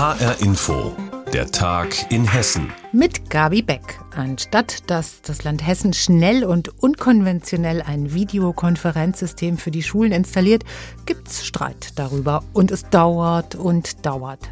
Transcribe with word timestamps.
HR 0.00 0.40
Info, 0.40 0.96
der 1.30 1.50
Tag 1.50 2.10
in 2.10 2.24
Hessen. 2.24 2.72
Mit 2.90 3.28
Gabi 3.28 3.60
Beck. 3.60 4.00
Anstatt 4.16 4.90
dass 4.90 5.20
das 5.20 5.44
Land 5.44 5.66
Hessen 5.66 5.92
schnell 5.92 6.42
und 6.42 6.82
unkonventionell 6.82 7.82
ein 7.82 8.14
Videokonferenzsystem 8.14 9.58
für 9.58 9.70
die 9.70 9.82
Schulen 9.82 10.12
installiert, 10.12 10.64
gibt's 11.04 11.44
Streit 11.44 11.98
darüber. 11.98 12.42
Und 12.54 12.70
es 12.70 12.88
dauert 12.88 13.56
und 13.56 14.06
dauert. 14.06 14.48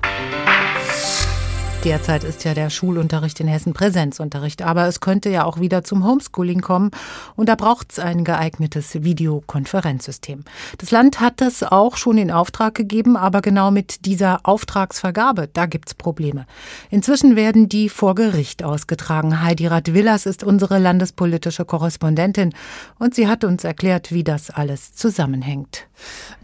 Derzeit 1.84 2.24
ist 2.24 2.42
ja 2.42 2.54
der 2.54 2.70
Schulunterricht 2.70 3.38
in 3.38 3.46
Hessen 3.46 3.72
Präsenzunterricht, 3.72 4.62
aber 4.62 4.88
es 4.88 4.98
könnte 4.98 5.30
ja 5.30 5.44
auch 5.44 5.60
wieder 5.60 5.84
zum 5.84 6.04
Homeschooling 6.04 6.60
kommen 6.60 6.90
und 7.36 7.48
da 7.48 7.54
braucht 7.54 7.92
es 7.92 7.98
ein 8.00 8.24
geeignetes 8.24 9.04
Videokonferenzsystem. 9.04 10.42
Das 10.78 10.90
Land 10.90 11.20
hat 11.20 11.40
das 11.40 11.62
auch 11.62 11.96
schon 11.96 12.18
in 12.18 12.32
Auftrag 12.32 12.74
gegeben, 12.74 13.16
aber 13.16 13.42
genau 13.42 13.70
mit 13.70 14.06
dieser 14.06 14.40
Auftragsvergabe, 14.42 15.48
da 15.52 15.66
gibt's 15.66 15.94
Probleme. 15.94 16.46
Inzwischen 16.90 17.36
werden 17.36 17.68
die 17.68 17.88
vor 17.88 18.16
Gericht 18.16 18.64
ausgetragen. 18.64 19.40
Heidi 19.40 19.68
Rath-Willers 19.68 20.26
ist 20.26 20.42
unsere 20.42 20.80
landespolitische 20.80 21.64
Korrespondentin 21.64 22.54
und 22.98 23.14
sie 23.14 23.28
hat 23.28 23.44
uns 23.44 23.62
erklärt, 23.62 24.10
wie 24.10 24.24
das 24.24 24.50
alles 24.50 24.94
zusammenhängt. 24.94 25.86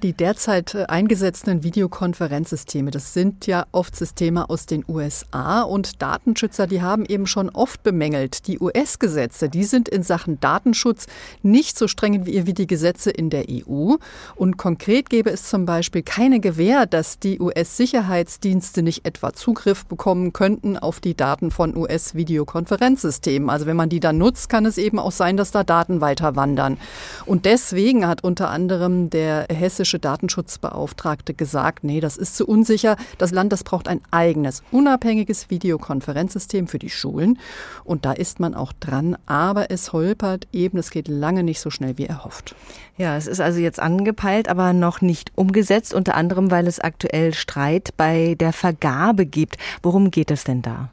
Die 0.03 0.13
derzeit 0.13 0.77
eingesetzten 0.89 1.65
Videokonferenzsysteme, 1.65 2.93
das 2.93 3.15
sind 3.15 3.47
ja 3.47 3.67
oft 3.73 3.97
Systeme 3.97 4.49
aus 4.49 4.67
den 4.67 4.85
USA. 4.87 5.24
USA 5.33 5.63
und 5.63 6.03
Datenschützer, 6.03 6.67
die 6.67 6.83
haben 6.83 7.05
eben 7.07 7.27
schon 7.27 7.51
oft 7.51 7.83
bemängelt, 7.83 8.47
die 8.47 8.59
US-Gesetze, 8.59 9.49
die 9.49 9.65
sind 9.65 9.89
in 9.89 10.03
Sachen 10.03 10.41
Datenschutz 10.41 11.07
nicht 11.43 11.79
so 11.79 11.89
streng 11.89 12.27
wie 12.27 12.55
die 12.55 12.67
Gesetze 12.67 13.11
in 13.11 13.31
der 13.31 13.47
EU. 13.49 13.95
Und 14.35 14.57
konkret 14.57 15.11
gäbe 15.11 15.31
es 15.31 15.49
zum 15.49 15.67
Beispiel 15.67 16.03
keine 16.03 16.41
Gewähr, 16.41 16.87
dass 16.87 17.19
die 17.19 17.41
US-Sicherheitsdienste 17.41 18.83
nicht 18.83 19.07
etwa 19.07 19.33
Zugriff 19.33 19.87
bekommen 19.87 20.33
könnten 20.33 20.79
auf 20.79 21.01
die 21.01 21.17
Daten 21.17 21.51
von 21.51 21.77
US-Videokonferenzsystemen. 21.77 23.51
Also 23.51 23.67
wenn 23.67 23.77
man 23.77 23.89
die 23.89 24.01
dann 24.01 24.19
nutzt, 24.19 24.49
kann 24.49 24.67
es 24.67 24.79
eben 24.79 24.99
auch 24.99 25.13
sein, 25.13 25.37
dass 25.37 25.51
da 25.51 25.65
Daten 25.65 26.01
weiter 26.01 26.37
wandern. 26.37 26.79
Und 27.27 27.45
deswegen 27.45 28.07
hat 28.07 28.23
unter 28.23 28.51
anderem 28.51 29.11
der 29.11 29.47
hessische 29.51 29.99
Datenschutzbeauftragte 29.99 31.35
gesagt, 31.35 31.85
nee, 31.85 32.01
das 32.01 32.17
ist 32.17 32.37
zu 32.37 32.47
unsicher. 32.47 32.97
Das 33.19 33.31
Land, 33.31 33.53
das 33.53 33.65
braucht 33.65 33.89
ein 33.89 34.01
eigenes, 34.11 34.63
unabhängiges 34.71 35.14
unabhängiges 35.15 35.49
Videokonferenzsystem 35.51 36.67
für 36.67 36.79
die 36.79 36.91
Schulen. 36.91 37.39
Und 37.85 38.05
da 38.05 38.13
ist 38.13 38.41
man 38.41 38.55
auch 38.55 38.73
dran, 38.73 39.17
aber 39.27 39.71
es 39.71 39.93
holpert 39.93 40.49
eben, 40.53 40.79
es 40.79 40.91
geht 40.91 41.09
lange 41.09 41.45
nicht 41.45 41.61
so 41.61 41.71
schnell 41.71 41.97
wie 41.99 42.07
erhofft. 42.07 42.57
Ja, 42.97 43.17
es 43.17 43.27
ist 43.27 43.41
also 43.41 43.61
jetzt 43.61 43.81
angepeilt, 43.81 44.49
aber 44.49 44.73
noch 44.73 45.01
nicht 45.01 45.33
umgesetzt, 45.37 45.95
unter 45.95 46.17
anderem, 46.17 46.51
weil 46.51 46.67
es 46.67 46.81
aktuell 46.81 47.33
Streit 47.33 47.91
bei 47.97 48.35
der 48.39 48.53
Vergabe 48.53 49.25
gibt. 49.27 49.57
Worum 49.83 50.11
geht 50.11 50.31
es 50.31 50.45
denn 50.45 50.63
da? 50.63 50.91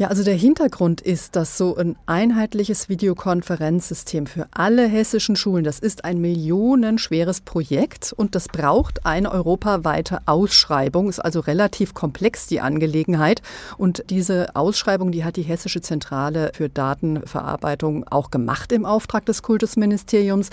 Ja, 0.00 0.08
also 0.08 0.24
der 0.24 0.32
Hintergrund 0.32 1.02
ist, 1.02 1.36
dass 1.36 1.58
so 1.58 1.76
ein 1.76 1.94
einheitliches 2.06 2.88
Videokonferenzsystem 2.88 4.26
für 4.26 4.48
alle 4.50 4.88
hessischen 4.88 5.36
Schulen, 5.36 5.62
das 5.62 5.78
ist 5.78 6.06
ein 6.06 6.22
millionenschweres 6.22 7.42
Projekt 7.42 8.14
und 8.14 8.34
das 8.34 8.48
braucht 8.48 9.04
eine 9.04 9.30
europaweite 9.30 10.20
Ausschreibung, 10.24 11.10
ist 11.10 11.18
also 11.18 11.40
relativ 11.40 11.92
komplex 11.92 12.46
die 12.46 12.62
Angelegenheit. 12.62 13.42
Und 13.76 14.02
diese 14.08 14.56
Ausschreibung, 14.56 15.12
die 15.12 15.22
hat 15.22 15.36
die 15.36 15.42
Hessische 15.42 15.82
Zentrale 15.82 16.50
für 16.54 16.70
Datenverarbeitung 16.70 18.08
auch 18.08 18.30
gemacht 18.30 18.72
im 18.72 18.86
Auftrag 18.86 19.26
des 19.26 19.42
Kultusministeriums. 19.42 20.48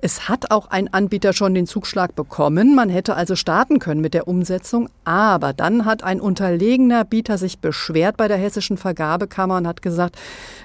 Es 0.00 0.28
hat 0.28 0.50
auch 0.50 0.70
ein 0.70 0.92
Anbieter 0.92 1.34
schon 1.34 1.54
den 1.54 1.68
Zugschlag 1.68 2.16
bekommen, 2.16 2.74
man 2.74 2.88
hätte 2.88 3.14
also 3.14 3.36
starten 3.36 3.78
können 3.78 4.00
mit 4.00 4.12
der 4.12 4.26
Umsetzung, 4.26 4.88
aber 5.04 5.52
dann 5.52 5.84
hat 5.84 6.02
ein 6.02 6.20
unterlegener 6.20 7.04
Bieter 7.04 7.38
sich 7.38 7.60
beschwert 7.60 8.16
bei 8.16 8.26
der 8.26 8.38
Hessischen 8.38 8.76
Vergabekammer 8.88 9.58
und 9.58 9.66
hat 9.66 9.82
gesagt, 9.82 10.16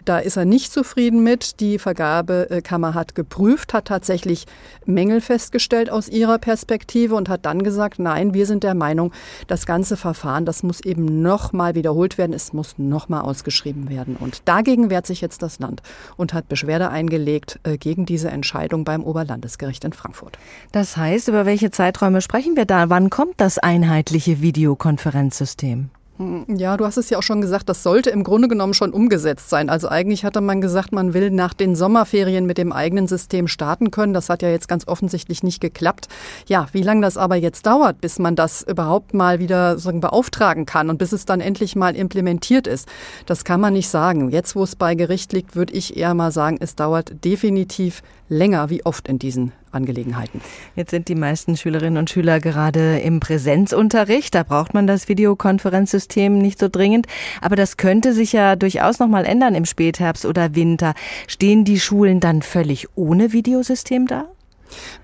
da 0.06 0.20
ist 0.20 0.38
er 0.38 0.46
nicht 0.46 0.72
zufrieden 0.72 1.24
mit. 1.24 1.60
Die 1.60 1.78
Vergabekammer 1.78 2.94
hat 2.94 3.16
geprüft, 3.16 3.74
hat 3.74 3.86
tatsächlich 3.86 4.46
Mängel 4.86 5.20
festgestellt 5.20 5.90
aus 5.90 6.08
ihrer 6.08 6.38
Perspektive 6.38 7.16
und 7.16 7.28
hat 7.28 7.46
dann 7.46 7.64
gesagt, 7.64 8.00
nein, 8.00 8.34
wir 8.34 8.46
sind 8.46 8.64
der 8.64 8.76
Meinung, 8.76 9.12
das 9.48 9.66
ganze 9.66 9.98
Verfahren, 9.98 10.46
das 10.46 10.64
muss 10.64 10.80
eben 10.80 11.22
nochmal 11.22 11.76
wiederholt 11.76 12.18
werden, 12.18 12.34
es 12.34 12.54
muss 12.54 12.78
nochmal 12.78 13.22
ausgeschrieben 13.22 13.90
werden. 13.90 14.16
Und 14.18 14.42
dagegen 14.46 14.90
wehrt 14.90 15.06
sich 15.06 15.20
jetzt 15.20 15.42
das 15.42 15.60
Land 15.60 15.82
und 16.16 16.34
hat 16.34 16.48
Beschwerde 16.48 16.90
eingelegt 16.90 17.60
äh, 17.64 17.78
gegen 17.78 18.06
diese 18.06 18.30
Entscheidung 18.30 18.86
beim 18.86 19.04
Oberlandesgericht 19.04 19.84
in 19.84 19.92
Frankfurt. 19.92 20.38
Das 20.72 20.96
heißt, 20.96 21.28
über 21.28 21.46
welche 21.46 21.72
Zeiträume 21.72 22.22
sprechen 22.22 22.56
wir 22.56 22.66
da? 22.66 22.90
Wann 22.90 23.10
kommt 23.10 23.36
das 23.38 23.58
einheitliche 23.58 24.42
Videokonferenzsystem? 24.42 25.90
Hm, 26.18 26.46
ja, 26.58 26.78
du 26.78 26.86
hast 26.86 26.98
es 26.98 27.10
ja 27.10 27.18
auch 27.18 27.24
schon 27.24 27.42
gesagt, 27.42 27.68
das 27.70 27.82
sollte 27.82 28.12
im 28.12 28.24
Grunde 28.24 28.48
genommen 28.48 28.76
schon 28.76 28.94
umgesetzt 28.94 29.50
sein. 29.50 29.68
Also 29.70 29.90
eigentlich 29.90 30.24
hatte 30.24 30.42
man 30.42 30.62
gesagt, 30.62 30.92
man 30.92 31.16
will 31.16 31.32
nach 31.32 31.56
den 31.56 31.76
Sommerferien 31.76 32.46
mit 32.46 32.60
dem 32.60 32.72
eigenen 32.72 33.08
System 33.08 33.48
starten 33.48 33.90
können. 33.90 34.14
Das 34.14 34.30
hat 34.30 34.44
ja 34.44 34.50
jetzt 34.50 34.68
ganz 34.68 34.88
offensichtlich 34.88 35.42
nicht 35.42 35.60
geklappt. 35.60 36.10
Ja, 36.48 36.68
wie 36.72 36.84
lange 36.84 37.02
das 37.02 37.18
aber 37.18 37.36
jetzt 37.36 37.66
dauert, 37.66 38.00
bis 38.00 38.20
man 38.20 38.36
das 38.36 38.62
überhaupt 38.62 39.16
mal 39.16 39.40
wieder 39.40 39.80
sagen, 39.80 40.02
beauftragen 40.02 40.68
kann 40.68 40.92
und 40.92 41.00
bis 41.00 41.14
es 41.14 41.26
dann 41.26 41.42
endlich 41.42 41.76
mal 41.76 41.96
implementiert 41.96 42.68
ist, 42.68 42.88
das 43.26 43.44
kann 43.44 43.60
man 43.60 43.74
nicht 43.74 43.90
sagen. 43.90 44.30
Jetzt, 44.30 44.56
wo 44.56 44.64
es 44.64 44.76
bei 44.76 44.94
Gericht 44.94 45.34
liegt, 45.34 45.56
würde 45.56 45.74
ich 45.74 45.98
eher 45.98 46.14
mal 46.14 46.32
sagen, 46.32 46.58
es 46.60 46.76
dauert 46.76 47.26
definitiv 47.26 48.04
länger 48.30 48.70
wie 48.70 48.86
oft 48.86 49.08
in 49.08 49.18
diesen 49.18 49.52
Angelegenheiten. 49.74 50.42
Jetzt 50.76 50.92
sind 50.92 51.08
die 51.08 51.16
meisten 51.16 51.58
Schülerinnen 51.58 51.98
und 51.98 52.10
Schüler 52.10 52.40
gerade 52.40 53.00
im 53.00 53.20
Präsenzunterricht. 53.20 54.36
Da 54.36 54.44
braucht 54.44 54.74
man 54.74 54.88
das 54.88 55.08
Videokonferenzsystem 55.08 56.38
nicht 56.38 56.60
so 56.60 56.70
dringend. 56.70 57.08
Aber 57.42 57.56
das 57.56 57.78
könnte 57.78 58.14
sich 58.14 58.34
ja 58.34 58.56
durchaus 58.56 59.00
noch 59.00 59.08
mal 59.08 59.26
ändern 59.26 59.56
im 59.56 59.66
Spätherbst 59.66 60.26
oder 60.26 60.56
Winter. 60.56 60.94
Stehen 61.28 61.66
die 61.66 61.80
Schulen 61.80 62.20
dann 62.20 62.42
völlig 62.42 62.88
ohne 62.96 63.34
Videosystem 63.34 64.08
da? 64.08 64.26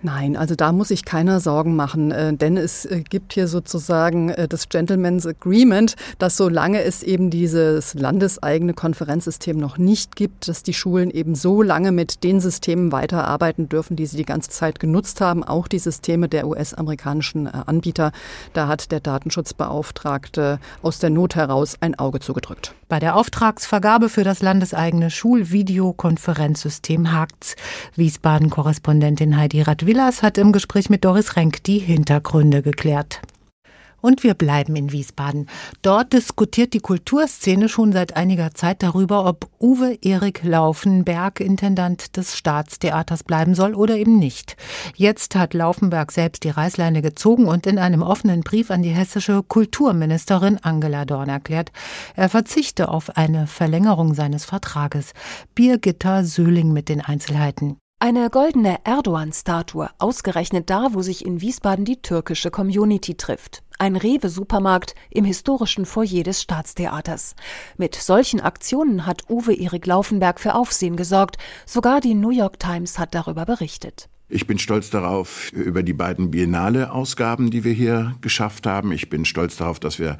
Nein, 0.02 0.35
also 0.35 0.56
da 0.56 0.72
muss 0.72 0.90
sich 0.90 1.06
keiner 1.06 1.40
Sorgen 1.40 1.75
machen, 1.75 2.12
äh, 2.12 2.34
denn 2.34 2.57
es 2.57 2.85
äh, 2.85 3.03
gibt 3.07 3.34
hier 3.34 3.47
sozusagen 3.47 4.30
äh, 4.30 4.47
das 4.47 4.69
Gentleman's 4.69 5.25
Agreement, 5.25 5.96
dass 6.18 6.38
solange 6.38 6.84
es 6.84 7.03
eben 7.03 7.30
dieses 7.30 7.94
landeseigene 7.94 8.74
Konferenzsystem 8.74 9.57
noch 9.57 9.78
nicht 9.78 10.16
gibt, 10.16 10.47
dass 10.47 10.63
die 10.63 10.74
Schulen 10.74 11.12
eben 11.12 11.35
so 11.35 11.62
lange 11.62 11.91
mit 11.91 12.24
den 12.24 12.40
Systemen 12.40 12.91
weiterarbeiten 12.91 13.69
dürfen, 13.69 13.96
die 13.96 14.06
sie 14.06 14.18
die 14.18 14.25
ganze 14.25 14.50
Zeit 14.50 14.80
genutzt 14.80 15.22
haben, 15.22 15.44
auch 15.44 15.68
die 15.68 15.80
Systeme 15.80 16.30
der 16.30 16.47
US-amerikanischen 16.47 17.47
Anbieter. 17.47 18.12
Da 18.53 18.68
hat 18.68 18.91
der 18.91 19.00
Datenschutzbeauftragte 19.00 20.59
aus 20.81 21.00
der 21.00 21.09
Not 21.09 21.36
heraus 21.36 21.75
ein 21.81 21.97
Auge 21.97 22.19
zugedrückt. 22.19 22.74
Bei 22.90 23.00
der 23.00 23.16
Auftragsvergabe 23.16 24.09
für 24.09 24.24
das 24.24 24.41
landeseigene 24.41 25.12
Schulvideokonferenzsystem 25.12 27.12
hakt's. 27.12 27.56
Wiesbaden-Korrespondentin 27.96 29.38
Heidi 29.38 29.59
Gerhard 29.59 29.86
Willers 29.86 30.24
hat 30.24 30.38
im 30.38 30.53
Gespräch 30.53 30.90
mit 30.90 31.03
Doris 31.03 31.36
Renk 31.36 31.66
die 31.66 31.80
Hintergründe 31.80 32.62
geklärt. 32.62 33.20
Und 34.00 34.24
wir 34.24 34.34
bleiben 34.34 34.78
in 34.78 34.94
Wiesbaden. 34.94 35.50
Dort 35.81 36.14
diskutiert 36.14 36.74
die 36.74 36.80
Kulturszene 36.80 37.68
schon 37.68 37.92
seit 37.92 38.16
einiger 38.16 38.53
Zeit 38.53 38.81
darüber, 38.81 39.25
ob 39.25 39.50
Uwe 39.59 39.98
Erik 40.02 40.46
Laufenberg 40.46 41.42
Intendant 41.42 42.16
des 42.16 42.38
Staatstheaters 42.38 43.25
bleiben 43.25 43.53
soll 43.53 43.75
oder 43.75 43.98
eben 43.98 44.18
nicht. 44.18 44.56
Jetzt 44.96 45.36
hat 45.36 45.53
Laufenberg 45.53 46.14
selbst 46.14 46.46
die 46.46 46.52
Reißleine 46.52 47.02
gezogen 47.02 47.46
und 47.46 47.68
in 47.68 47.80
einem 47.80 48.02
offenen 48.02 48.44
Brief 48.44 48.72
an 48.72 48.81
die 48.81 48.92
hessische 48.92 49.44
Kulturministerin 49.44 50.58
Angela 50.62 51.03
Dorn 51.03 51.28
erklärt, 51.28 51.74
er 52.16 52.30
verzichte 52.30 52.88
auf 52.88 53.18
eine 53.18 53.46
Verlängerung 53.46 54.14
seines 54.14 54.46
Vertrages. 54.46 55.12
Birgitta 55.53 56.24
Söhling 56.24 56.72
mit 56.72 56.88
den 56.88 57.02
Einzelheiten. 57.02 57.75
Eine 58.02 58.30
goldene 58.30 58.78
Erdogan-Statue, 58.86 59.90
ausgerechnet 59.98 60.70
da, 60.70 60.94
wo 60.94 61.02
sich 61.02 61.26
in 61.26 61.42
Wiesbaden 61.42 61.84
die 61.84 62.02
türkische 62.02 62.50
Community 62.50 63.16
trifft. 63.16 63.62
Ein 63.78 63.98
Rewe-Supermarkt 63.98 64.96
im 65.10 65.26
historischen 65.26 65.86
Foyer 65.86 66.24
des 66.24 66.42
Staatstheaters. 66.42 67.36
Mit 67.75 67.96
solchen 67.96 68.40
Aktionen 68.40 69.06
hat 69.06 69.30
Uwe 69.30 69.54
Erik 69.54 69.86
Laufenberg 69.86 70.40
für 70.40 70.56
Aufsehen 70.56 70.96
gesorgt. 70.96 71.40
Sogar 71.66 72.00
die 72.00 72.16
New 72.16 72.30
York 72.30 72.57
Times 72.57 73.00
hat 73.00 73.13
darüber 73.13 73.44
berichtet. 73.44 74.07
Ich 74.31 74.46
bin 74.46 74.60
stolz 74.60 74.92
darauf 74.92 75.52
über 75.54 75.81
die 75.81 75.94
beiden 75.94 76.30
Biennale-Ausgaben, 76.30 77.50
die 77.50 77.64
wir 77.64 77.74
hier 77.74 78.16
geschafft 78.22 78.68
haben. 78.68 78.92
Ich 78.92 79.10
bin 79.10 79.26
stolz 79.26 79.58
darauf, 79.58 79.80
dass 79.80 79.98
wir 79.98 80.20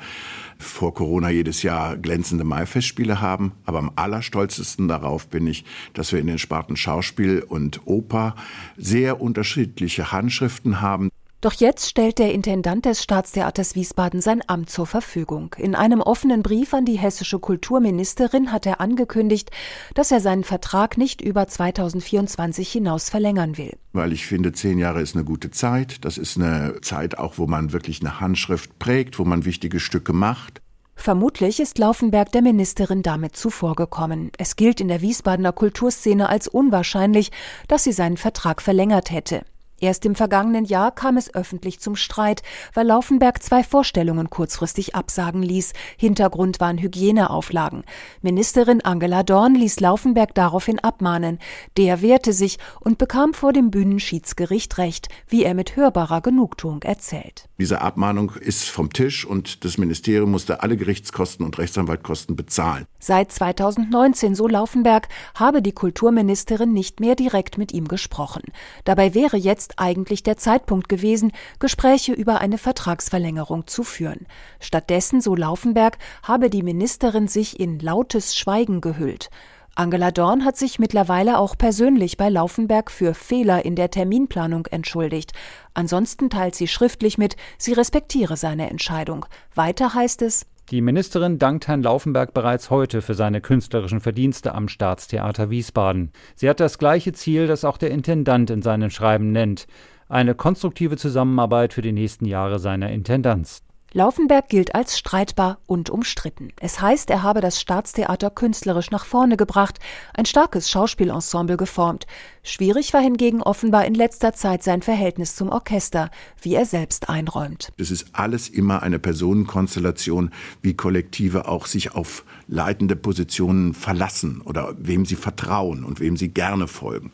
vor 0.58 0.96
Corona 0.96 1.30
jedes 1.30 1.62
Jahr 1.62 1.96
glänzende 1.96 2.44
Maifestspiele 2.44 3.22
haben. 3.22 3.52
Aber 3.66 3.78
am 3.78 3.92
allerstolzesten 3.96 4.88
darauf 4.88 5.28
bin 5.28 5.46
ich, 5.46 5.64
dass 5.94 6.12
wir 6.12 6.20
in 6.20 6.26
den 6.26 6.40
Sparten 6.40 6.76
Schauspiel 6.76 7.44
und 7.48 7.82
Oper 7.86 8.36
sehr 8.78 9.22
unterschiedliche 9.22 10.12
Handschriften 10.12 10.82
haben. 10.82 11.10
Doch 11.42 11.54
jetzt 11.54 11.88
stellt 11.88 12.20
der 12.20 12.34
Intendant 12.34 12.84
des 12.84 13.02
Staatstheaters 13.02 13.74
Wiesbaden 13.74 14.20
sein 14.20 14.42
Amt 14.48 14.70
zur 14.70 14.86
Verfügung. 14.86 15.56
In 15.58 15.74
einem 15.74 16.02
offenen 16.02 16.44
Brief 16.44 16.74
an 16.74 16.84
die 16.84 16.98
hessische 16.98 17.40
Kulturministerin 17.40 18.52
hat 18.52 18.66
er 18.66 18.82
angekündigt, 18.82 19.50
dass 19.94 20.12
er 20.12 20.20
seinen 20.20 20.44
Vertrag 20.44 20.98
nicht 20.98 21.22
über 21.22 21.48
2024 21.48 22.70
hinaus 22.70 23.10
verlängern 23.10 23.58
will. 23.58 23.78
Weil 23.94 24.12
ich 24.12 24.26
finde, 24.26 24.52
zehn 24.52 24.80
Jahre 24.80 25.02
ist 25.02 25.16
eine 25.16 25.24
gute 25.24 25.50
Zeit. 25.50 26.04
Das 26.04 26.18
ist 26.18 26.36
eine 26.36 26.82
Zeit 26.82 27.18
auch, 27.18 27.38
wo 27.38 27.48
man 27.48 27.72
wirklich 27.72 28.02
eine 28.02 28.20
Handschrift 28.20 28.78
prägt, 28.78 29.18
wo 29.18 29.24
man 29.24 29.46
wichtige 29.46 29.80
Stücke 29.80 30.12
macht. 30.12 30.62
Vermutlich 30.96 31.62
ist 31.62 31.78
Laufenberg 31.78 32.34
der 32.34 32.42
Ministerin 32.42 33.02
damit 33.02 33.38
zuvorgekommen. 33.38 34.32
Es 34.38 34.58
gilt 34.58 34.82
in 34.82 34.90
der 34.90 35.02
Wiesbadener 35.02 35.54
Kulturszene 35.54 36.28
als 36.28 36.50
unwahrscheinlich, 36.50 37.32
dass 37.70 37.86
sie 37.86 37.94
seinen 37.94 38.18
Vertrag 38.18 38.62
verlängert 38.62 39.10
hätte. 39.10 39.46
Erst 39.82 40.06
im 40.06 40.16
vergangenen 40.16 40.66
Jahr 40.66 40.92
kam 40.92 41.18
es 41.18 41.34
öffentlich 41.34 41.80
zum 41.80 41.96
Streit, 41.96 42.44
weil 42.74 42.88
Laufenberg 42.88 43.42
zwei 43.42 43.64
Vorstellungen 43.64 44.30
kurzfristig 44.30 44.96
absagen 44.96 45.42
ließ. 45.42 45.74
Hintergrund 45.98 46.60
waren 46.60 46.78
Hygieneauflagen. 46.78 47.84
Ministerin 48.22 48.84
Angela 48.84 49.24
Dorn 49.24 49.56
ließ 49.56 49.80
Laufenberg 49.80 50.36
daraufhin 50.36 50.80
abmahnen. 50.80 51.40
Der 51.78 52.02
wehrte 52.02 52.34
sich 52.34 52.58
und 52.82 52.98
bekam 52.98 53.34
vor 53.34 53.54
dem 53.54 53.72
Bühnenschiedsgericht 53.72 54.78
Recht, 54.78 55.08
wie 55.28 55.44
er 55.44 55.54
mit 55.54 55.76
hörbarer 55.76 56.22
Genugtuung 56.22 56.84
erzählt. 56.84 57.48
Diese 57.58 57.82
Abmahnung 57.82 58.32
ist 58.32 58.70
vom 58.70 58.92
Tisch 58.92 59.26
und 59.26 59.64
das 59.66 59.78
Ministerium 59.78 60.32
musste 60.32 60.62
alle 60.64 60.78
Gerichtskosten 60.78 61.46
und 61.46 61.58
Rechtsanwaltkosten 61.58 62.36
bezahlen. 62.36 62.86
Seit 63.00 63.32
2019, 63.32 64.36
so 64.36 64.48
Laufenberg, 64.48 65.08
habe 65.36 65.62
die 65.62 65.72
Kulturministerin 65.72 66.74
nicht 66.74 67.00
mehr 67.00 67.16
direkt 67.16 67.58
mit 67.58 67.74
ihm 67.74 67.88
gesprochen. 67.88 68.44
Dabei 68.84 69.14
wäre 69.14 69.38
jetzt 69.38 69.69
jetzt 69.70 69.80
eigentlich 69.80 70.24
der 70.24 70.38
Zeitpunkt 70.38 70.90
gewesen, 70.90 71.32
Gespräche 71.60 72.14
über 72.14 72.42
eine 72.42 72.58
Vertragsverlängerung 72.58 73.68
zu 73.68 73.84
führen. 73.84 74.26
Stattdessen, 74.60 75.22
so 75.22 75.36
Laufenberg, 75.36 75.98
habe 76.24 76.50
die 76.50 76.64
Ministerin 76.64 77.28
sich 77.28 77.60
in 77.60 77.80
lautes 77.80 78.36
Schweigen 78.36 78.82
gehüllt. 78.82 79.30
Angela 79.76 80.12
Dorn 80.12 80.44
hat 80.44 80.58
sich 80.58 80.80
mittlerweile 80.80 81.38
auch 81.38 81.58
persönlich 81.58 82.18
bei 82.18 82.28
Laufenberg 82.30 82.92
für 82.92 83.14
Fehler 83.14 83.64
in 83.64 83.76
der 83.76 83.92
Terminplanung 83.92 84.66
entschuldigt. 84.66 85.32
Ansonsten 85.74 86.30
teilt 86.30 86.56
sie 86.56 86.68
schriftlich 86.68 87.18
mit, 87.18 87.38
sie 87.58 87.74
respektiere 87.74 88.36
seine 88.36 88.70
Entscheidung. 88.70 89.26
Weiter 89.56 89.94
heißt 89.94 90.22
es, 90.24 90.46
die 90.72 90.82
Ministerin 90.82 91.40
dankt 91.40 91.68
Herrn 91.68 91.82
Laufenberg 91.82 92.34
bereits 92.34 92.70
heute 92.70 93.02
für 93.02 93.16
seine 93.16 93.42
künstlerischen 93.42 94.02
Verdienste 94.02 94.54
am 94.54 94.68
Staatstheater 94.68 95.50
Wiesbaden. 95.50 96.12
Sie 96.36 96.48
hat 96.48 96.60
das 96.60 96.78
gleiche 96.78 97.12
Ziel, 97.14 97.48
das 97.48 97.66
auch 97.66 97.78
der 97.78 97.92
Intendant 97.92 98.50
in 98.52 98.62
seinem 98.62 98.92
Schreiben 98.92 99.32
nennt, 99.32 99.68
eine 100.10 100.36
konstruktive 100.36 100.98
Zusammenarbeit 100.98 101.74
für 101.74 101.82
die 101.82 101.92
nächsten 101.92 102.26
Jahre 102.26 102.60
seiner 102.60 102.92
Intendanz. 102.92 103.64
Laufenberg 103.92 104.50
gilt 104.50 104.76
als 104.76 105.00
streitbar 105.00 105.58
und 105.66 105.90
umstritten. 105.90 106.50
Es 106.60 106.80
heißt, 106.80 107.10
er 107.10 107.24
habe 107.24 107.42
das 107.42 107.60
Staatstheater 107.60 108.30
künstlerisch 108.30 108.92
nach 108.92 109.06
vorne 109.06 109.36
gebracht, 109.36 109.80
ein 110.14 110.28
starkes 110.28 110.70
Schauspielensemble 110.70 111.58
geformt. 111.58 112.06
Schwierig 112.44 112.94
war 112.94 113.02
hingegen 113.02 113.42
offenbar 113.42 113.86
in 113.86 113.94
letzter 113.94 114.34
Zeit 114.34 114.64
sein 114.64 114.82
Verhältnis 114.82 115.36
zum 115.36 115.50
Orchester, 115.50 116.10
wie 116.42 116.56
er 116.56 116.66
selbst 116.66 117.10
einräumt. 117.10 117.70
Es 117.78 117.92
ist 117.92 118.08
alles 118.14 118.50
immer 118.50 118.82
eine 118.84 119.00
Personenkonstellation, 119.00 120.32
wie 120.62 120.74
Kollektive 120.74 121.48
auch 121.48 121.66
sich 121.66 121.94
auf 121.94 122.24
leitende 122.48 122.96
Positionen 122.96 123.74
verlassen 123.74 124.42
oder 124.42 124.76
wem 124.78 125.06
sie 125.06 125.16
vertrauen 125.16 125.84
und 125.84 126.00
wem 126.00 126.18
sie 126.18 126.30
gerne 126.30 126.68
folgen. 126.68 127.12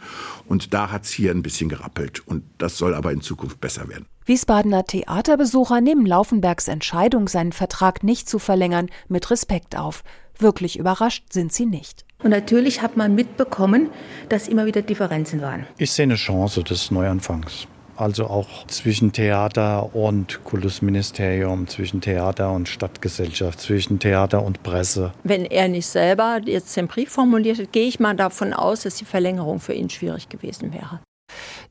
Und 0.47 0.73
da 0.73 0.91
hat 0.91 1.05
es 1.05 1.11
hier 1.11 1.31
ein 1.31 1.43
bisschen 1.43 1.69
gerappelt 1.69 2.25
und 2.27 2.43
das 2.57 2.77
soll 2.77 2.93
aber 2.93 3.11
in 3.11 3.21
Zukunft 3.21 3.59
besser 3.59 3.89
werden. 3.89 4.05
Wiesbadener 4.25 4.85
Theaterbesucher 4.85 5.81
nehmen 5.81 6.05
Laufenbergs 6.05 6.67
Entscheidung, 6.67 7.27
seinen 7.27 7.51
Vertrag 7.51 8.03
nicht 8.03 8.27
zu 8.27 8.39
verlängern, 8.39 8.89
mit 9.07 9.29
Respekt 9.29 9.77
auf. 9.77 10.03
Wirklich 10.39 10.77
überrascht 10.77 11.31
sind 11.31 11.53
sie 11.53 11.65
nicht. 11.65 12.05
Und 12.23 12.31
natürlich 12.31 12.81
hat 12.81 12.97
man 12.97 13.15
mitbekommen, 13.15 13.89
dass 14.29 14.47
immer 14.47 14.65
wieder 14.65 14.81
Differenzen 14.81 15.41
waren. 15.41 15.67
Ich 15.77 15.91
sehe 15.91 16.03
eine 16.03 16.15
Chance 16.15 16.63
des 16.63 16.91
Neuanfangs. 16.91 17.67
Also 17.97 18.25
auch 18.27 18.67
zwischen 18.67 19.13
Theater 19.13 19.95
und 19.95 20.43
Kultusministerium, 20.43 21.67
zwischen 21.67 22.01
Theater 22.01 22.51
und 22.51 22.67
Stadtgesellschaft, 22.67 23.61
zwischen 23.61 23.99
Theater 23.99 24.43
und 24.43 24.63
Presse. 24.63 25.13
Wenn 25.23 25.45
er 25.45 25.69
nicht 25.69 25.87
selber 25.87 26.41
jetzt 26.43 26.75
den 26.75 26.87
Brief 26.87 27.09
formuliert 27.09 27.57
hat, 27.57 27.71
gehe 27.71 27.87
ich 27.87 28.01
mal 28.01 28.15
davon 28.15 28.51
aus, 28.51 28.81
dass 28.81 28.95
die 28.95 29.05
Verlängerung 29.05 29.61
für 29.61 29.73
ihn 29.73 29.89
schwierig 29.89 30.27
gewesen 30.27 30.73
wäre. 30.73 30.99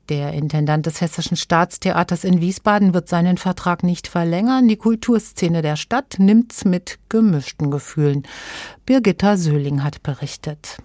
Der 0.09 0.35
Intendant 0.35 0.85
des 0.85 1.01
Hessischen 1.01 1.37
Staatstheaters 1.37 2.25
in 2.25 2.41
Wiesbaden 2.41 2.93
wird 2.93 3.09
seinen 3.09 3.39
Vertrag 3.39 3.83
nicht 3.83 4.07
verlängern. 4.07 4.69
Die 4.69 4.77
Kulturszene 4.77 5.63
der 5.63 5.77
Stadt 5.77 6.17
nimmt's 6.19 6.65
mit 6.65 6.99
gemischten 7.09 7.71
Gefühlen. 7.71 8.25
Birgitta 8.85 9.37
Söhling 9.39 9.83
hat 9.83 10.03
berichtet. 10.03 10.79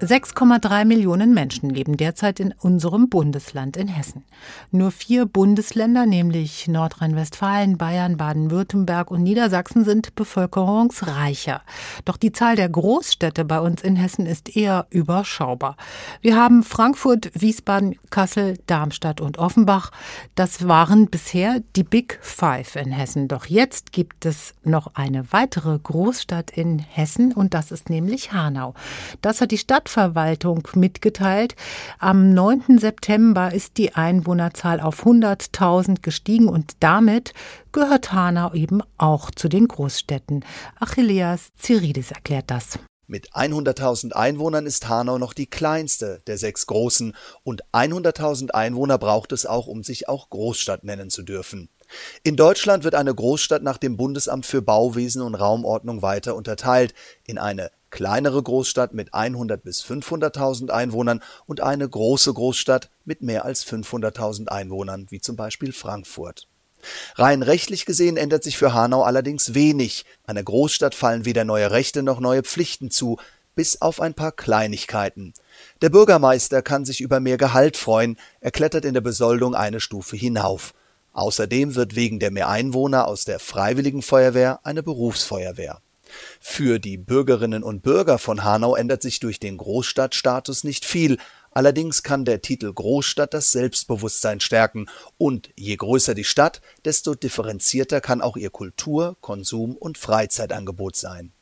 6,3 0.00 0.86
Millionen 0.86 1.34
Menschen 1.34 1.68
leben 1.68 1.98
derzeit 1.98 2.40
in 2.40 2.54
unserem 2.58 3.10
Bundesland 3.10 3.76
in 3.76 3.86
Hessen. 3.86 4.24
Nur 4.70 4.92
vier 4.92 5.26
Bundesländer, 5.26 6.06
nämlich 6.06 6.68
Nordrhein-Westfalen, 6.68 7.76
Bayern, 7.76 8.16
Baden-Württemberg 8.16 9.10
und 9.10 9.22
Niedersachsen, 9.22 9.84
sind 9.84 10.14
bevölkerungsreicher. 10.14 11.60
Doch 12.06 12.16
die 12.16 12.32
Zahl 12.32 12.56
der 12.56 12.70
Großstädte 12.70 13.44
bei 13.44 13.60
uns 13.60 13.82
in 13.82 13.96
Hessen 13.96 14.24
ist 14.24 14.56
eher 14.56 14.86
überschaubar. 14.88 15.76
Wir 16.22 16.34
haben 16.34 16.62
Frankfurt, 16.62 17.30
Wiesbaden, 17.34 17.96
Kassel, 18.08 18.56
Darmstadt 18.66 19.20
und 19.20 19.36
Offenbach. 19.36 19.90
Das 20.34 20.66
waren 20.66 21.08
bisher 21.08 21.60
die 21.76 21.84
Big 21.84 22.18
Five 22.22 22.76
in 22.76 22.90
Hessen. 22.90 23.28
Doch 23.28 23.44
jetzt 23.44 23.92
gibt 23.92 24.24
es 24.24 24.54
noch 24.64 24.94
eine 24.94 25.30
weitere 25.30 25.78
Großstadt 25.78 26.52
in 26.52 26.78
Hessen 26.78 27.34
und 27.34 27.52
das 27.52 27.70
ist 27.70 27.90
nämlich 27.90 28.32
Hanau. 28.32 28.72
Das 29.20 29.42
hat 29.42 29.50
die 29.50 29.58
Stadt 29.58 29.89
Stadtverwaltung 29.90 30.68
mitgeteilt. 30.74 31.56
Am 31.98 32.32
9. 32.32 32.78
September 32.78 33.52
ist 33.52 33.76
die 33.76 33.94
Einwohnerzahl 33.94 34.80
auf 34.80 35.04
100.000 35.04 36.00
gestiegen 36.02 36.48
und 36.48 36.74
damit 36.80 37.34
gehört 37.72 38.12
Hanau 38.12 38.54
eben 38.54 38.82
auch 38.98 39.30
zu 39.30 39.48
den 39.48 39.66
Großstädten. 39.66 40.44
Achilleas 40.78 41.52
Ziridis 41.58 42.12
erklärt 42.12 42.50
das. 42.50 42.78
Mit 43.06 43.32
100.000 43.32 44.12
Einwohnern 44.12 44.66
ist 44.66 44.88
Hanau 44.88 45.18
noch 45.18 45.32
die 45.32 45.48
kleinste 45.48 46.22
der 46.28 46.38
sechs 46.38 46.68
großen 46.68 47.16
und 47.42 47.64
100.000 47.72 48.50
Einwohner 48.50 48.98
braucht 48.98 49.32
es 49.32 49.46
auch, 49.46 49.66
um 49.66 49.82
sich 49.82 50.08
auch 50.08 50.30
Großstadt 50.30 50.84
nennen 50.84 51.10
zu 51.10 51.22
dürfen. 51.22 51.68
In 52.22 52.36
Deutschland 52.36 52.84
wird 52.84 52.94
eine 52.94 53.12
Großstadt 53.12 53.64
nach 53.64 53.78
dem 53.78 53.96
Bundesamt 53.96 54.46
für 54.46 54.62
Bauwesen 54.62 55.22
und 55.22 55.34
Raumordnung 55.34 56.02
weiter 56.02 56.36
unterteilt 56.36 56.94
in 57.26 57.36
eine 57.36 57.72
kleinere 57.90 58.42
Großstadt 58.42 58.94
mit 58.94 59.14
100 59.14 59.62
bis 59.62 59.84
500.000 59.84 60.70
Einwohnern 60.70 61.22
und 61.46 61.60
eine 61.60 61.88
große 61.88 62.32
Großstadt 62.32 62.90
mit 63.04 63.22
mehr 63.22 63.44
als 63.44 63.66
500.000 63.66 64.48
Einwohnern, 64.48 65.06
wie 65.10 65.20
zum 65.20 65.36
Beispiel 65.36 65.72
Frankfurt. 65.72 66.46
Rein 67.16 67.42
rechtlich 67.42 67.84
gesehen 67.84 68.16
ändert 68.16 68.42
sich 68.42 68.56
für 68.56 68.72
Hanau 68.72 69.02
allerdings 69.02 69.54
wenig. 69.54 70.06
Einer 70.24 70.42
Großstadt 70.42 70.94
fallen 70.94 71.24
weder 71.24 71.44
neue 71.44 71.70
Rechte 71.70 72.02
noch 72.02 72.20
neue 72.20 72.42
Pflichten 72.42 72.90
zu, 72.90 73.18
bis 73.54 73.82
auf 73.82 74.00
ein 74.00 74.14
paar 74.14 74.32
Kleinigkeiten. 74.32 75.34
Der 75.82 75.90
Bürgermeister 75.90 76.62
kann 76.62 76.84
sich 76.84 77.00
über 77.00 77.20
mehr 77.20 77.36
Gehalt 77.36 77.76
freuen, 77.76 78.16
er 78.40 78.50
klettert 78.50 78.84
in 78.84 78.94
der 78.94 79.00
Besoldung 79.00 79.54
eine 79.54 79.80
Stufe 79.80 80.16
hinauf. 80.16 80.72
Außerdem 81.12 81.74
wird 81.74 81.96
wegen 81.96 82.20
der 82.20 82.30
mehr 82.30 82.48
Einwohner 82.48 83.08
aus 83.08 83.24
der 83.24 83.40
Freiwilligen 83.40 84.00
Feuerwehr 84.00 84.60
eine 84.62 84.82
Berufsfeuerwehr. 84.82 85.82
Für 86.40 86.78
die 86.78 86.96
Bürgerinnen 86.96 87.62
und 87.62 87.82
Bürger 87.82 88.18
von 88.18 88.44
Hanau 88.44 88.74
ändert 88.74 89.02
sich 89.02 89.20
durch 89.20 89.40
den 89.40 89.56
Großstadtstatus 89.56 90.64
nicht 90.64 90.84
viel, 90.84 91.18
allerdings 91.50 92.02
kann 92.02 92.24
der 92.24 92.42
Titel 92.42 92.72
Großstadt 92.72 93.34
das 93.34 93.52
Selbstbewusstsein 93.52 94.40
stärken, 94.40 94.86
und 95.18 95.50
je 95.56 95.76
größer 95.76 96.14
die 96.14 96.24
Stadt, 96.24 96.60
desto 96.84 97.14
differenzierter 97.14 98.00
kann 98.00 98.20
auch 98.20 98.36
ihr 98.36 98.50
Kultur-, 98.50 99.16
Konsum- 99.20 99.76
und 99.76 99.98
Freizeitangebot 99.98 100.96
sein 100.96 101.32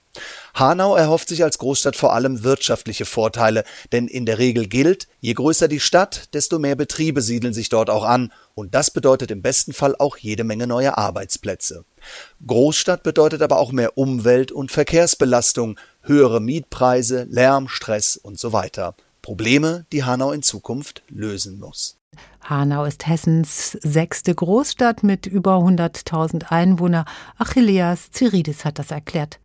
Hanau 0.54 0.96
erhofft 0.96 1.28
sich 1.28 1.44
als 1.44 1.58
Großstadt 1.58 1.96
vor 1.96 2.12
allem 2.12 2.42
wirtschaftliche 2.44 3.04
Vorteile, 3.04 3.64
denn 3.92 4.08
in 4.08 4.26
der 4.26 4.38
Regel 4.38 4.66
gilt, 4.66 5.08
je 5.20 5.34
größer 5.34 5.68
die 5.68 5.80
Stadt, 5.80 6.34
desto 6.34 6.58
mehr 6.58 6.76
Betriebe 6.76 7.22
siedeln 7.22 7.54
sich 7.54 7.68
dort 7.68 7.90
auch 7.90 8.04
an, 8.04 8.32
und 8.54 8.74
das 8.74 8.90
bedeutet 8.90 9.30
im 9.30 9.42
besten 9.42 9.72
Fall 9.72 9.94
auch 9.98 10.16
jede 10.16 10.44
Menge 10.44 10.66
neue 10.66 10.98
Arbeitsplätze. 10.98 11.84
Großstadt 12.46 13.02
bedeutet 13.02 13.42
aber 13.42 13.58
auch 13.58 13.72
mehr 13.72 13.96
Umwelt- 13.98 14.52
und 14.52 14.72
Verkehrsbelastung, 14.72 15.78
höhere 16.02 16.40
Mietpreise, 16.40 17.26
Lärm, 17.30 17.68
Stress 17.68 18.16
und 18.16 18.38
so 18.38 18.52
weiter. 18.52 18.94
Probleme, 19.22 19.84
die 19.92 20.04
Hanau 20.04 20.32
in 20.32 20.42
Zukunft 20.42 21.02
lösen 21.08 21.58
muss. 21.58 21.97
Hanau 22.42 22.84
ist 22.84 23.06
Hessens 23.06 23.72
sechste 23.82 24.34
Großstadt 24.34 25.02
mit 25.02 25.26
über 25.26 25.56
100.000 25.56 26.50
Einwohnern. 26.50 27.04
Achilleas 27.36 28.10
Ziridis 28.10 28.64
hat 28.64 28.78
das 28.78 28.90
erklärt. 28.90 29.38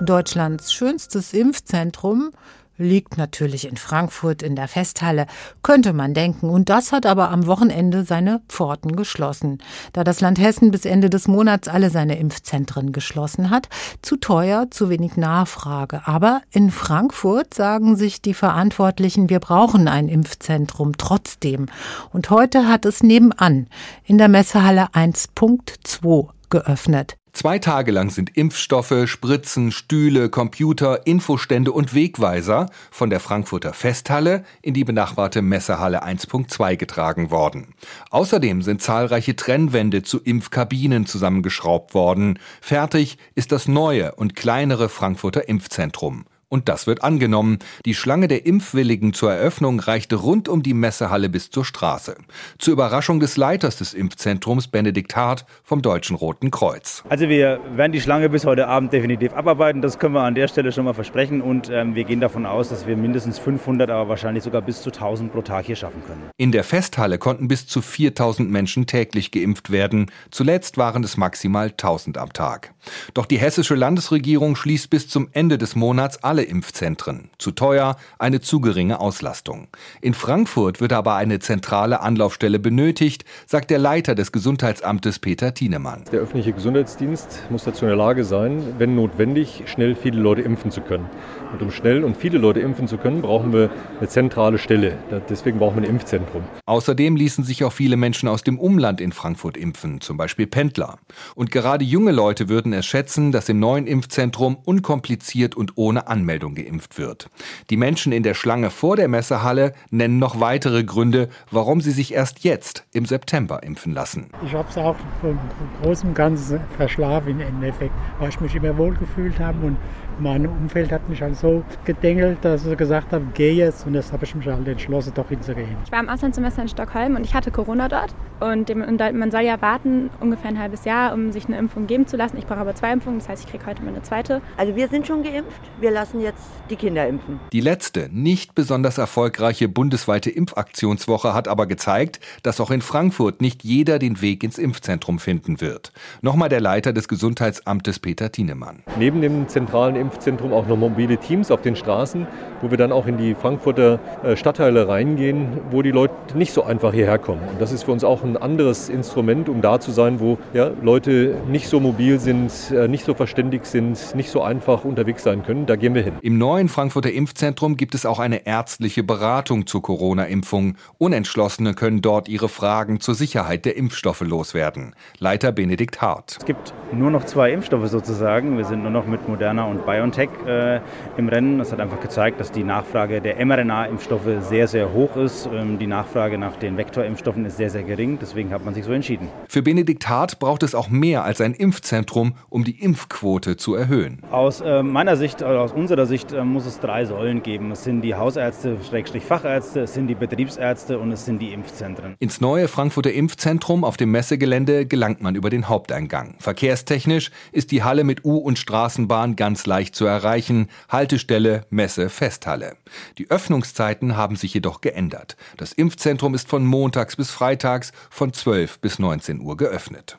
Deutschlands 0.00 0.72
schönstes 0.72 1.32
Impfzentrum 1.32 2.30
liegt 2.76 3.16
natürlich 3.16 3.68
in 3.68 3.76
Frankfurt 3.76 4.42
in 4.42 4.56
der 4.56 4.68
Festhalle, 4.68 5.26
könnte 5.62 5.92
man 5.92 6.14
denken. 6.14 6.50
Und 6.50 6.68
das 6.68 6.92
hat 6.92 7.06
aber 7.06 7.30
am 7.30 7.46
Wochenende 7.46 8.04
seine 8.04 8.40
Pforten 8.48 8.96
geschlossen. 8.96 9.58
Da 9.92 10.04
das 10.04 10.20
Land 10.20 10.40
Hessen 10.40 10.70
bis 10.70 10.84
Ende 10.84 11.10
des 11.10 11.28
Monats 11.28 11.68
alle 11.68 11.90
seine 11.90 12.18
Impfzentren 12.18 12.92
geschlossen 12.92 13.50
hat, 13.50 13.68
zu 14.02 14.16
teuer, 14.16 14.70
zu 14.70 14.88
wenig 14.88 15.16
Nachfrage. 15.16 16.02
Aber 16.06 16.42
in 16.50 16.70
Frankfurt 16.70 17.54
sagen 17.54 17.96
sich 17.96 18.22
die 18.22 18.34
Verantwortlichen, 18.34 19.28
wir 19.28 19.40
brauchen 19.40 19.88
ein 19.88 20.08
Impfzentrum 20.08 20.96
trotzdem. 20.98 21.66
Und 22.12 22.30
heute 22.30 22.68
hat 22.68 22.84
es 22.84 23.02
nebenan 23.02 23.68
in 24.04 24.18
der 24.18 24.28
Messehalle 24.28 24.88
1.2 24.92 26.28
geöffnet. 26.50 27.16
Zwei 27.34 27.58
Tage 27.58 27.90
lang 27.90 28.10
sind 28.10 28.36
Impfstoffe, 28.36 29.06
Spritzen, 29.06 29.72
Stühle, 29.72 30.30
Computer, 30.30 31.04
Infostände 31.04 31.72
und 31.72 31.92
Wegweiser 31.92 32.70
von 32.92 33.10
der 33.10 33.18
Frankfurter 33.18 33.72
Festhalle 33.72 34.44
in 34.62 34.72
die 34.72 34.84
benachbarte 34.84 35.42
Messehalle 35.42 36.04
1.2 36.04 36.76
getragen 36.76 37.32
worden. 37.32 37.74
Außerdem 38.10 38.62
sind 38.62 38.82
zahlreiche 38.82 39.34
Trennwände 39.34 40.04
zu 40.04 40.20
Impfkabinen 40.20 41.06
zusammengeschraubt 41.06 41.92
worden. 41.92 42.38
Fertig 42.60 43.18
ist 43.34 43.50
das 43.50 43.66
neue 43.66 44.14
und 44.14 44.36
kleinere 44.36 44.88
Frankfurter 44.88 45.48
Impfzentrum. 45.48 46.26
Und 46.54 46.68
das 46.68 46.86
wird 46.86 47.02
angenommen. 47.02 47.58
Die 47.84 47.96
Schlange 47.96 48.28
der 48.28 48.46
Impfwilligen 48.46 49.12
zur 49.12 49.32
Eröffnung 49.32 49.80
reichte 49.80 50.14
rund 50.14 50.48
um 50.48 50.62
die 50.62 50.72
Messehalle 50.72 51.28
bis 51.28 51.50
zur 51.50 51.64
Straße. 51.64 52.14
Zur 52.58 52.74
Überraschung 52.74 53.18
des 53.18 53.36
Leiters 53.36 53.78
des 53.78 53.92
Impfzentrums, 53.92 54.68
Benedikt 54.68 55.16
Hart 55.16 55.46
vom 55.64 55.82
Deutschen 55.82 56.14
Roten 56.14 56.52
Kreuz. 56.52 57.02
Also 57.08 57.28
wir 57.28 57.58
werden 57.74 57.90
die 57.90 58.00
Schlange 58.00 58.28
bis 58.28 58.46
heute 58.46 58.68
Abend 58.68 58.92
definitiv 58.92 59.32
abarbeiten. 59.32 59.82
Das 59.82 59.98
können 59.98 60.14
wir 60.14 60.22
an 60.22 60.36
der 60.36 60.46
Stelle 60.46 60.70
schon 60.70 60.84
mal 60.84 60.94
versprechen. 60.94 61.40
Und 61.40 61.70
ähm, 61.70 61.96
wir 61.96 62.04
gehen 62.04 62.20
davon 62.20 62.46
aus, 62.46 62.68
dass 62.68 62.86
wir 62.86 62.96
mindestens 62.96 63.40
500, 63.40 63.90
aber 63.90 64.08
wahrscheinlich 64.08 64.44
sogar 64.44 64.62
bis 64.62 64.80
zu 64.80 64.90
1000 64.90 65.32
pro 65.32 65.42
Tag 65.42 65.64
hier 65.64 65.74
schaffen 65.74 66.04
können. 66.06 66.22
In 66.36 66.52
der 66.52 66.62
Festhalle 66.62 67.18
konnten 67.18 67.48
bis 67.48 67.66
zu 67.66 67.82
4000 67.82 68.48
Menschen 68.48 68.86
täglich 68.86 69.32
geimpft 69.32 69.72
werden. 69.72 70.08
Zuletzt 70.30 70.78
waren 70.78 71.02
es 71.02 71.16
maximal 71.16 71.70
1000 71.70 72.16
am 72.16 72.32
Tag. 72.32 72.72
Doch 73.12 73.26
die 73.26 73.38
hessische 73.38 73.74
Landesregierung 73.74 74.54
schließt 74.54 74.88
bis 74.88 75.08
zum 75.08 75.28
Ende 75.32 75.58
des 75.58 75.74
Monats 75.74 76.22
alle 76.22 76.43
Impfzentren. 76.44 77.30
Zu 77.38 77.50
teuer, 77.50 77.96
eine 78.18 78.40
zu 78.40 78.60
geringe 78.60 79.00
Auslastung. 79.00 79.68
In 80.00 80.14
Frankfurt 80.14 80.80
wird 80.80 80.92
aber 80.92 81.16
eine 81.16 81.38
zentrale 81.38 82.00
Anlaufstelle 82.00 82.58
benötigt, 82.58 83.24
sagt 83.46 83.70
der 83.70 83.78
Leiter 83.78 84.14
des 84.14 84.32
Gesundheitsamtes 84.32 85.18
Peter 85.18 85.54
Thienemann. 85.54 86.04
Der 86.12 86.20
öffentliche 86.20 86.52
Gesundheitsdienst 86.52 87.44
muss 87.50 87.64
dazu 87.64 87.84
in 87.84 87.88
der 87.88 87.96
Lage 87.96 88.24
sein, 88.24 88.74
wenn 88.78 88.94
notwendig, 88.94 89.64
schnell 89.66 89.94
viele 89.94 90.20
Leute 90.20 90.42
impfen 90.42 90.70
zu 90.70 90.80
können. 90.80 91.08
Und 91.52 91.62
um 91.62 91.70
schnell 91.70 92.04
und 92.04 92.16
viele 92.16 92.38
Leute 92.38 92.60
impfen 92.60 92.88
zu 92.88 92.98
können, 92.98 93.22
brauchen 93.22 93.52
wir 93.52 93.70
eine 93.98 94.08
zentrale 94.08 94.58
Stelle. 94.58 94.98
Deswegen 95.28 95.58
brauchen 95.58 95.76
wir 95.76 95.84
ein 95.84 95.90
Impfzentrum. 95.90 96.42
Außerdem 96.66 97.16
ließen 97.16 97.44
sich 97.44 97.64
auch 97.64 97.72
viele 97.72 97.96
Menschen 97.96 98.28
aus 98.28 98.42
dem 98.42 98.58
Umland 98.58 99.00
in 99.00 99.12
Frankfurt 99.12 99.56
impfen, 99.56 100.00
zum 100.00 100.16
Beispiel 100.16 100.46
Pendler. 100.46 100.98
Und 101.34 101.50
gerade 101.50 101.84
junge 101.84 102.12
Leute 102.12 102.48
würden 102.48 102.72
es 102.72 102.86
schätzen, 102.86 103.32
dass 103.32 103.48
im 103.48 103.60
neuen 103.60 103.86
Impfzentrum 103.86 104.56
unkompliziert 104.64 105.54
und 105.54 105.72
ohne 105.76 106.08
Anmeldung 106.08 106.33
geimpft 106.38 106.98
wird. 106.98 107.28
Die 107.70 107.76
Menschen 107.76 108.12
in 108.12 108.22
der 108.22 108.34
Schlange 108.34 108.70
vor 108.70 108.96
der 108.96 109.08
Messehalle 109.08 109.74
nennen 109.90 110.18
noch 110.18 110.40
weitere 110.40 110.84
Gründe, 110.84 111.28
warum 111.50 111.80
sie 111.80 111.90
sich 111.90 112.14
erst 112.14 112.44
jetzt 112.44 112.84
im 112.92 113.06
September 113.06 113.62
impfen 113.62 113.92
lassen. 113.92 114.30
Ich 114.44 114.54
habe 114.54 114.68
es 114.68 114.76
auch 114.76 114.96
vom 115.20 115.38
Großen 115.82 116.14
Ganzen 116.14 116.60
verschlafen 116.76 117.30
im 117.30 117.40
Endeffekt, 117.40 117.94
weil 118.18 118.28
ich 118.28 118.40
mich 118.40 118.54
immer 118.54 118.76
wohlgefühlt 118.76 119.38
habe 119.38 119.66
und 119.66 119.76
mein 120.18 120.46
Umfeld 120.46 120.92
hat 120.92 121.08
mich 121.08 121.22
halt 121.22 121.36
so 121.36 121.64
gedengelt, 121.84 122.38
dass 122.42 122.64
sie 122.64 122.76
gesagt 122.76 123.12
haben, 123.12 123.30
geh 123.34 123.52
jetzt. 123.52 123.86
Und 123.86 123.94
das 123.94 124.12
habe 124.12 124.24
ich 124.24 124.34
mich 124.34 124.46
halt 124.46 124.66
entschlossen, 124.66 125.12
doch 125.14 125.28
hinzugehen. 125.28 125.76
Ich 125.84 125.92
war 125.92 126.00
im 126.00 126.08
Auslandssemester 126.08 126.62
in 126.62 126.68
Stockholm 126.68 127.16
und 127.16 127.24
ich 127.24 127.34
hatte 127.34 127.50
Corona 127.50 127.88
dort. 127.88 128.14
Und, 128.40 128.74
man 128.74 129.30
soll 129.30 129.42
ja 129.42 129.60
warten, 129.62 130.10
ungefähr 130.20 130.50
ein 130.50 130.58
halbes 130.58 130.84
Jahr, 130.84 131.14
um 131.14 131.32
sich 131.32 131.46
eine 131.46 131.56
Impfung 131.58 131.86
geben 131.86 132.06
zu 132.06 132.16
lassen. 132.16 132.36
Ich 132.36 132.46
brauche 132.46 132.58
aber 132.58 132.74
zwei 132.74 132.92
Impfungen, 132.92 133.18
das 133.18 133.28
heißt, 133.28 133.44
ich 133.44 133.50
kriege 133.50 133.64
heute 133.66 133.82
meine 133.82 134.02
zweite. 134.02 134.42
Also 134.56 134.76
wir 134.76 134.88
sind 134.88 135.06
schon 135.06 135.22
geimpft, 135.22 135.60
wir 135.80 135.90
lassen 135.90 136.20
jetzt 136.20 136.42
die 136.68 136.76
Kinder 136.76 137.06
impfen. 137.06 137.40
Die 137.52 137.60
letzte, 137.60 138.08
nicht 138.12 138.54
besonders 138.54 138.98
erfolgreiche 138.98 139.68
bundesweite 139.68 140.30
Impfaktionswoche 140.30 141.32
hat 141.32 141.48
aber 141.48 141.66
gezeigt, 141.66 142.20
dass 142.42 142.60
auch 142.60 142.70
in 142.70 142.82
Frankfurt 142.82 143.40
nicht 143.40 143.64
jeder 143.64 143.98
den 143.98 144.20
Weg 144.20 144.42
ins 144.42 144.58
Impfzentrum 144.58 145.18
finden 145.18 145.60
wird. 145.60 145.92
Nochmal 146.20 146.48
der 146.48 146.60
Leiter 146.60 146.92
des 146.92 147.08
Gesundheitsamtes 147.08 147.98
Peter 147.98 148.30
Tienemann. 148.30 148.82
Neben 148.98 149.20
dem 149.20 149.48
zentralen 149.48 149.96
Impfzentrum 150.04 150.52
auch 150.52 150.66
noch 150.66 150.76
mobile 150.76 151.16
Teams 151.16 151.50
auf 151.50 151.62
den 151.62 151.76
Straßen, 151.76 152.26
wo 152.62 152.70
wir 152.70 152.78
dann 152.78 152.92
auch 152.92 153.06
in 153.06 153.16
die 153.16 153.34
Frankfurter 153.34 153.98
äh, 154.22 154.36
Stadtteile 154.36 154.88
reingehen, 154.88 155.60
wo 155.70 155.82
die 155.82 155.90
Leute 155.90 156.14
nicht 156.34 156.52
so 156.52 156.62
einfach 156.62 156.92
hierher 156.92 157.18
kommen. 157.18 157.40
Und 157.50 157.60
das 157.60 157.72
ist 157.72 157.84
für 157.84 157.92
uns 157.92 158.04
auch 158.04 158.22
ein 158.22 158.36
anderes 158.36 158.88
Instrument, 158.88 159.48
um 159.48 159.62
da 159.62 159.80
zu 159.80 159.90
sein, 159.90 160.20
wo 160.20 160.38
ja, 160.52 160.70
Leute 160.82 161.36
nicht 161.48 161.68
so 161.68 161.80
mobil 161.80 162.18
sind, 162.18 162.52
äh, 162.70 162.88
nicht 162.88 163.04
so 163.04 163.14
verständig 163.14 163.66
sind, 163.66 164.14
nicht 164.14 164.30
so 164.30 164.42
einfach 164.42 164.84
unterwegs 164.84 165.22
sein 165.22 165.42
können. 165.42 165.66
Da 165.66 165.76
gehen 165.76 165.94
wir 165.94 166.02
hin. 166.02 166.14
Im 166.22 166.38
neuen 166.38 166.68
Frankfurter 166.68 167.12
Impfzentrum 167.12 167.76
gibt 167.76 167.94
es 167.94 168.06
auch 168.06 168.18
eine 168.18 168.46
ärztliche 168.46 169.02
Beratung 169.02 169.66
zur 169.66 169.82
Corona-Impfung. 169.82 170.76
Unentschlossene 170.98 171.74
können 171.74 172.02
dort 172.02 172.28
ihre 172.28 172.48
Fragen 172.48 173.00
zur 173.00 173.14
Sicherheit 173.14 173.64
der 173.64 173.76
Impfstoffe 173.76 174.20
loswerden. 174.20 174.94
Leiter 175.18 175.52
Benedikt 175.52 176.02
Hart. 176.02 176.36
Es 176.38 176.44
gibt 176.44 176.72
nur 176.92 177.10
noch 177.10 177.24
zwei 177.24 177.52
Impfstoffe 177.52 177.88
sozusagen. 177.88 178.56
Wir 178.56 178.64
sind 178.64 178.82
nur 178.82 178.90
noch 178.90 179.06
mit 179.06 179.28
Moderna 179.28 179.64
und 179.64 179.84
BioNTech 179.94 180.28
äh, 180.46 180.80
im 181.16 181.28
Rennen. 181.28 181.58
Das 181.58 181.72
hat 181.72 181.80
einfach 181.80 182.00
gezeigt, 182.00 182.40
dass 182.40 182.50
die 182.50 182.64
Nachfrage 182.64 183.20
der 183.20 183.44
mRNA-Impfstoffe 183.44 184.28
sehr, 184.40 184.66
sehr 184.66 184.92
hoch 184.92 185.16
ist. 185.16 185.48
Ähm, 185.52 185.78
die 185.78 185.86
Nachfrage 185.86 186.38
nach 186.38 186.56
den 186.56 186.76
Vektorimpfstoffen 186.76 187.44
ist 187.44 187.56
sehr, 187.56 187.70
sehr 187.70 187.82
gering. 187.82 188.18
Deswegen 188.20 188.50
hat 188.52 188.64
man 188.64 188.74
sich 188.74 188.84
so 188.84 188.92
entschieden. 188.92 189.28
Für 189.48 189.62
Benedikt 189.62 190.08
Hart 190.08 190.38
braucht 190.38 190.62
es 190.62 190.74
auch 190.74 190.88
mehr 190.88 191.24
als 191.24 191.40
ein 191.40 191.54
Impfzentrum, 191.54 192.34
um 192.48 192.64
die 192.64 192.82
Impfquote 192.82 193.56
zu 193.56 193.74
erhöhen. 193.74 194.20
Aus 194.30 194.60
äh, 194.60 194.82
meiner 194.82 195.16
Sicht, 195.16 195.42
also 195.42 195.60
aus 195.60 195.72
unserer 195.72 196.06
Sicht, 196.06 196.32
äh, 196.32 196.44
muss 196.44 196.66
es 196.66 196.80
drei 196.80 197.04
Säulen 197.04 197.42
geben. 197.42 197.70
Es 197.70 197.84
sind 197.84 198.02
die 198.02 198.14
Hausärzte, 198.14 198.78
Fachärzte, 199.20 199.80
es 199.80 199.94
sind 199.94 200.08
die 200.08 200.14
Betriebsärzte 200.14 200.98
und 200.98 201.12
es 201.12 201.24
sind 201.24 201.40
die 201.40 201.52
Impfzentren. 201.52 202.14
Ins 202.18 202.40
neue 202.40 202.68
Frankfurter 202.68 203.12
Impfzentrum 203.12 203.84
auf 203.84 203.96
dem 203.96 204.10
Messegelände 204.10 204.86
gelangt 204.86 205.22
man 205.22 205.34
über 205.34 205.50
den 205.50 205.68
Haupteingang. 205.68 206.34
Verkehrstechnisch 206.38 207.30
ist 207.52 207.70
die 207.70 207.82
Halle 207.82 208.04
mit 208.04 208.24
U- 208.24 208.38
und 208.38 208.58
Straßenbahn 208.58 209.36
ganz 209.36 209.66
leicht 209.84 209.94
zu 209.94 210.06
erreichen. 210.06 210.68
Haltestelle 210.88 211.66
Messe 211.68 212.08
Festhalle. 212.08 212.78
Die 213.18 213.30
Öffnungszeiten 213.30 214.16
haben 214.16 214.36
sich 214.36 214.54
jedoch 214.54 214.80
geändert. 214.80 215.36
Das 215.58 215.74
Impfzentrum 215.74 216.34
ist 216.34 216.48
von 216.48 216.64
montags 216.64 217.16
bis 217.16 217.30
freitags 217.30 217.92
von 218.08 218.32
12 218.32 218.78
bis 218.78 218.98
19 218.98 219.40
Uhr 219.40 219.58
geöffnet. 219.58 220.16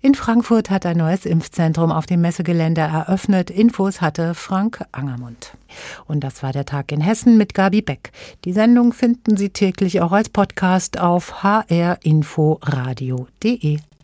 In 0.00 0.14
Frankfurt 0.14 0.70
hat 0.70 0.86
ein 0.86 0.98
neues 0.98 1.26
Impfzentrum 1.26 1.90
auf 1.90 2.06
dem 2.06 2.20
Messegelände 2.20 2.82
eröffnet. 2.82 3.50
Infos 3.50 4.00
hatte 4.00 4.34
Frank 4.34 4.84
Angermund. 4.92 5.54
Und 6.06 6.20
das 6.20 6.44
war 6.44 6.52
der 6.52 6.66
Tag 6.66 6.92
in 6.92 7.00
Hessen 7.00 7.36
mit 7.36 7.54
Gabi 7.54 7.82
Beck. 7.82 8.12
Die 8.44 8.52
Sendung 8.52 8.92
finden 8.92 9.36
Sie 9.36 9.50
täglich 9.50 10.00
auch 10.00 10.12
als 10.12 10.28
Podcast 10.28 11.00
auf 11.00 11.42
hrinforadio.de. 11.42 13.80